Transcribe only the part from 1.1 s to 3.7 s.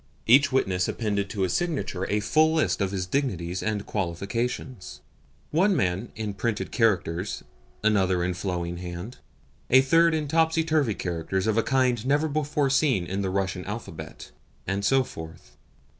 to his signature a full list of his dignities